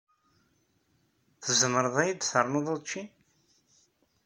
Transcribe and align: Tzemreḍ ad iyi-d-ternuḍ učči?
Tzemreḍ 1.41 1.95
ad 1.97 2.05
iyi-d-ternuḍ 2.07 2.67
učči? 2.75 3.01